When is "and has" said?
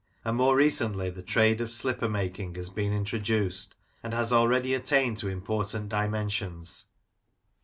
4.01-4.33